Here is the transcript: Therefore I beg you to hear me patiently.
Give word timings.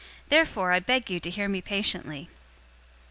Therefore 0.29 0.71
I 0.71 0.79
beg 0.79 1.11
you 1.11 1.19
to 1.19 1.29
hear 1.29 1.47
me 1.47 1.61
patiently. 1.61 2.27